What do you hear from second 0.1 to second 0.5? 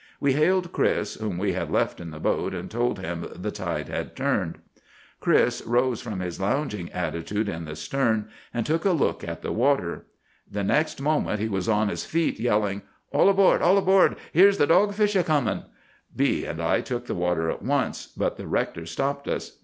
We